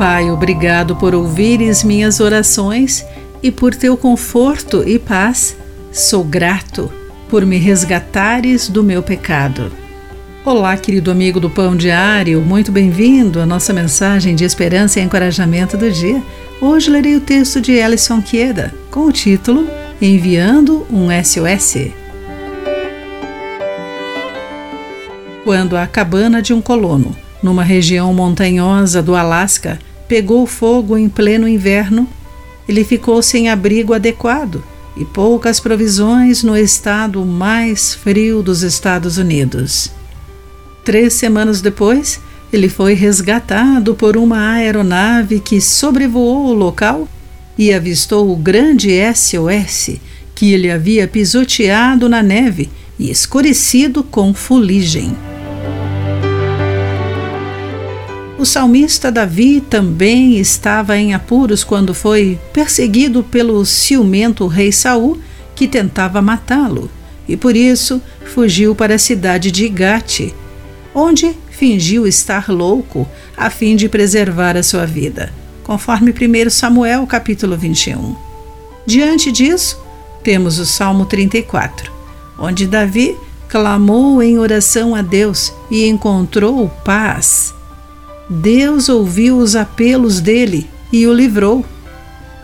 Pai, 0.00 0.30
obrigado 0.30 0.96
por 0.96 1.14
ouvires 1.14 1.84
minhas 1.84 2.20
orações 2.20 3.04
e 3.42 3.50
por 3.50 3.74
teu 3.74 3.98
conforto 3.98 4.82
e 4.88 4.98
paz. 4.98 5.54
Sou 5.92 6.24
grato 6.24 6.90
por 7.28 7.44
me 7.44 7.58
resgatares 7.58 8.66
do 8.66 8.82
meu 8.82 9.02
pecado. 9.02 9.70
Olá, 10.42 10.74
querido 10.78 11.10
amigo 11.10 11.38
do 11.38 11.50
Pão 11.50 11.76
Diário, 11.76 12.40
muito 12.40 12.72
bem-vindo 12.72 13.42
à 13.42 13.44
nossa 13.44 13.74
mensagem 13.74 14.34
de 14.34 14.42
esperança 14.42 14.98
e 14.98 15.02
encorajamento 15.02 15.76
do 15.76 15.90
dia. 15.90 16.22
Hoje 16.62 16.88
lerei 16.88 17.16
o 17.16 17.20
texto 17.20 17.60
de 17.60 17.78
Alison 17.78 18.22
Queda 18.22 18.72
com 18.90 19.00
o 19.00 19.12
título 19.12 19.68
Enviando 20.00 20.86
um 20.90 21.08
SOS. 21.22 21.90
Quando 25.44 25.76
a 25.76 25.86
cabana 25.86 26.40
de 26.40 26.54
um 26.54 26.62
colono, 26.62 27.14
numa 27.42 27.62
região 27.62 28.14
montanhosa 28.14 29.02
do 29.02 29.14
Alasca, 29.14 29.78
pegou 30.10 30.44
fogo 30.44 30.98
em 30.98 31.08
pleno 31.08 31.46
inverno, 31.46 32.08
ele 32.68 32.82
ficou 32.82 33.22
sem 33.22 33.48
abrigo 33.48 33.94
adequado 33.94 34.60
e 34.96 35.04
poucas 35.04 35.60
provisões 35.60 36.42
no 36.42 36.56
estado 36.56 37.24
mais 37.24 37.94
frio 37.94 38.42
dos 38.42 38.62
Estados 38.62 39.18
Unidos. 39.18 39.92
Três 40.84 41.12
semanas 41.12 41.60
depois, 41.60 42.20
ele 42.52 42.68
foi 42.68 42.94
resgatado 42.94 43.94
por 43.94 44.16
uma 44.16 44.54
aeronave 44.54 45.38
que 45.38 45.60
sobrevoou 45.60 46.46
o 46.46 46.54
local 46.54 47.06
e 47.56 47.72
avistou 47.72 48.32
o 48.32 48.36
grande 48.36 48.90
SOS 49.14 49.92
que 50.34 50.52
ele 50.52 50.72
havia 50.72 51.06
pisoteado 51.06 52.08
na 52.08 52.20
neve 52.20 52.68
e 52.98 53.12
escurecido 53.12 54.02
com 54.02 54.34
fuligem. 54.34 55.14
O 58.40 58.46
salmista 58.46 59.12
Davi 59.12 59.60
também 59.60 60.38
estava 60.38 60.96
em 60.96 61.12
apuros 61.12 61.62
quando 61.62 61.92
foi 61.92 62.38
perseguido 62.54 63.22
pelo 63.22 63.66
ciumento 63.66 64.46
rei 64.46 64.72
Saul, 64.72 65.20
que 65.54 65.68
tentava 65.68 66.22
matá-lo, 66.22 66.90
e 67.28 67.36
por 67.36 67.54
isso 67.54 68.00
fugiu 68.32 68.74
para 68.74 68.94
a 68.94 68.98
cidade 68.98 69.50
de 69.50 69.68
Gate, 69.68 70.32
onde 70.94 71.36
fingiu 71.50 72.06
estar 72.06 72.48
louco 72.48 73.06
a 73.36 73.50
fim 73.50 73.76
de 73.76 73.90
preservar 73.90 74.56
a 74.56 74.62
sua 74.62 74.86
vida, 74.86 75.30
conforme 75.62 76.10
1 76.10 76.48
Samuel 76.48 77.06
capítulo 77.06 77.58
21. 77.58 78.16
Diante 78.86 79.30
disso, 79.30 79.78
temos 80.24 80.58
o 80.58 80.64
Salmo 80.64 81.04
34, 81.04 81.92
onde 82.38 82.66
Davi 82.66 83.14
clamou 83.50 84.22
em 84.22 84.38
oração 84.38 84.94
a 84.94 85.02
Deus 85.02 85.52
e 85.70 85.86
encontrou 85.86 86.70
paz. 86.82 87.59
Deus 88.32 88.88
ouviu 88.88 89.38
os 89.38 89.56
apelos 89.56 90.20
dele 90.20 90.70
e 90.92 91.04
o 91.04 91.12
livrou. 91.12 91.66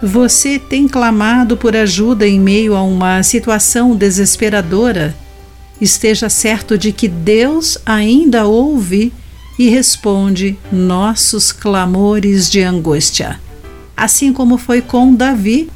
Você 0.03 0.59
tem 0.59 0.89
clamado 0.89 1.57
por 1.57 1.77
ajuda 1.77 2.27
em 2.27 2.41
meio 2.41 2.75
a 2.75 2.83
uma 2.83 3.23
situação 3.23 3.95
desesperadora? 3.95 5.17
Esteja 5.81 6.29
certo 6.29 6.77
de 6.77 6.91
que 6.91 7.07
Deus 7.07 7.79
ainda 7.87 8.47
ouve 8.47 9.13
e 9.57 9.69
responde 9.69 10.59
nossos 10.73 11.53
clamores 11.53 12.51
de 12.51 12.63
angústia. 12.63 13.41
Assim 13.97 14.33
como 14.33 14.59
foi 14.59 14.83
com 14.83 15.15
Davi, 15.15 15.71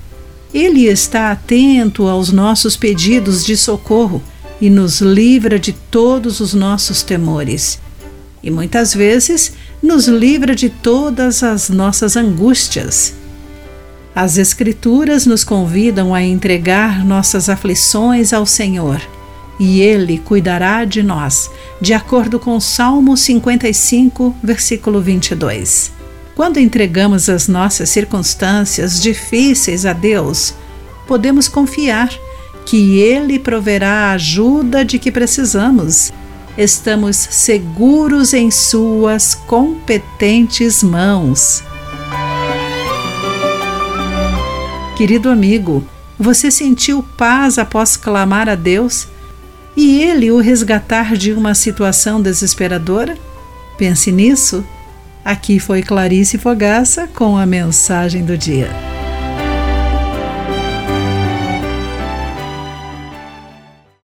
ele 0.52 0.86
está 0.86 1.30
atento 1.30 2.08
aos 2.08 2.33
nossos 2.33 2.77
pedidos 2.77 3.45
de 3.45 3.56
socorro 3.56 4.20
e 4.61 4.69
nos 4.69 5.00
livra 5.00 5.56
de 5.56 5.72
todos 5.72 6.41
os 6.41 6.52
nossos 6.52 7.05
temores. 7.05 7.78
E 8.42 8.50
muitas 8.50 8.92
vezes 8.92 9.52
nos 9.83 10.06
livra 10.06 10.55
de 10.55 10.69
todas 10.69 11.42
as 11.42 11.70
nossas 11.70 12.17
angústias. 12.17 13.14
As 14.14 14.36
Escrituras 14.36 15.25
nos 15.25 15.45
convidam 15.45 16.14
a 16.14 16.23
entregar 16.23 17.05
nossas 17.05 17.48
aflições 17.48 18.33
ao 18.33 18.45
Senhor, 18.45 19.01
e 19.58 19.80
Ele 19.80 20.18
cuidará 20.18 20.85
de 20.85 21.02
nós, 21.02 21.51
de 21.80 21.95
acordo 21.95 22.39
com 22.39 22.58
Salmo 22.61 23.17
55, 23.17 24.35
versículo 24.42 25.01
22. 25.01 25.92
Quando 26.35 26.58
entregamos 26.58 27.29
as 27.29 27.48
nossas 27.48 27.91
circunstâncias 27.91 29.01
difíceis 29.01 29.86
a 29.86 29.92
Deus, 29.92 30.55
podemos 31.07 31.48
confiar 31.48 32.11
que 32.67 32.98
Ele 32.98 33.39
proverá 33.39 33.91
a 33.91 34.12
ajuda 34.12 34.85
de 34.85 34.98
que 34.98 35.11
precisamos 35.11 36.12
estamos 36.61 37.17
seguros 37.17 38.35
em 38.35 38.51
Suas 38.51 39.35
competentes 39.35 40.83
mãos. 40.83 41.63
Querido 44.95 45.31
amigo, 45.31 45.83
você 46.19 46.51
sentiu 46.51 47.03
paz 47.17 47.59
após 47.59 47.97
clamar 47.97 48.47
a 48.47 48.55
Deus 48.55 49.09
e 49.75 50.03
Ele 50.03 50.31
o 50.31 50.39
resgatar 50.39 51.17
de 51.17 51.33
uma 51.33 51.55
situação 51.55 52.21
desesperadora? 52.21 53.17
Pense 53.79 54.13
nisso. 54.13 54.63
Aqui 55.25 55.59
foi 55.59 55.83
Clarice 55.83 56.37
Fogaça 56.37 57.09
com 57.15 57.39
a 57.39 57.47
mensagem 57.47 58.23
do 58.23 58.37
dia. 58.37 58.89